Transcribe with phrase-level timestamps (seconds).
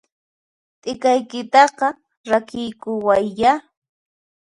[0.81, 1.87] T'ikaykitaqa
[2.29, 3.51] rakiykuwayyá!